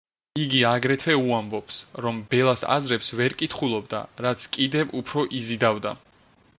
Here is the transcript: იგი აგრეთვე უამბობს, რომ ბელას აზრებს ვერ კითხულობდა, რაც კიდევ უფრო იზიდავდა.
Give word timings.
იგი 0.43 0.61
აგრეთვე 0.69 1.17
უამბობს, 1.19 1.77
რომ 2.07 2.23
ბელას 2.33 2.65
აზრებს 2.79 3.13
ვერ 3.21 3.39
კითხულობდა, 3.43 4.03
რაც 4.29 4.51
კიდევ 4.57 5.01
უფრო 5.03 5.29
იზიდავდა. 5.43 5.99